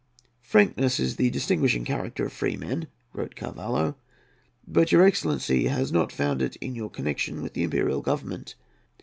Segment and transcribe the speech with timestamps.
[0.41, 3.95] "Frankness is the distinguishing character of free men," wrote Carvalho,
[4.67, 8.55] "but your excellency has not found it in your connection with the Imperial Government.